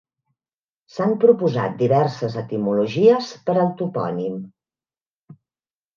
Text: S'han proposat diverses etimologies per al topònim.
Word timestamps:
S'han 0.93 1.11
proposat 1.23 1.75
diverses 1.83 2.39
etimologies 2.43 3.31
per 3.51 3.59
al 3.65 3.69
topònim. 3.83 4.41